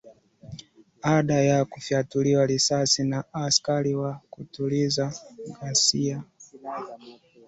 [1.03, 5.13] aada ya kufiatuliwa risasi na askari wa kutuliza
[5.61, 6.23] ghasia